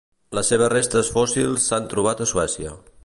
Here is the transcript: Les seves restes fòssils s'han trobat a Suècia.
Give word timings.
Les 0.37 0.47
seves 0.53 0.71
restes 0.73 1.11
fòssils 1.17 1.67
s'han 1.73 1.87
trobat 1.93 2.25
a 2.27 2.29
Suècia. 2.33 2.75